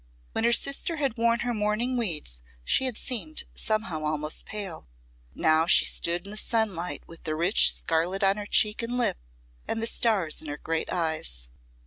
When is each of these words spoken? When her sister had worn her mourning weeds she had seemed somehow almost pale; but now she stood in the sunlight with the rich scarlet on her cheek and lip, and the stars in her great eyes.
When 0.31 0.45
her 0.45 0.51
sister 0.51 0.95
had 0.95 1.15
worn 1.15 1.41
her 1.41 1.53
mourning 1.53 1.95
weeds 1.95 2.41
she 2.63 2.85
had 2.85 2.97
seemed 2.97 3.43
somehow 3.53 4.03
almost 4.03 4.47
pale; 4.47 4.87
but 5.35 5.39
now 5.43 5.67
she 5.67 5.85
stood 5.85 6.25
in 6.25 6.31
the 6.31 6.37
sunlight 6.37 7.03
with 7.05 7.21
the 7.23 7.35
rich 7.35 7.71
scarlet 7.71 8.23
on 8.23 8.37
her 8.37 8.47
cheek 8.47 8.81
and 8.81 8.97
lip, 8.97 9.19
and 9.67 9.79
the 9.79 9.85
stars 9.85 10.41
in 10.41 10.47
her 10.47 10.57
great 10.57 10.91
eyes. 10.91 11.49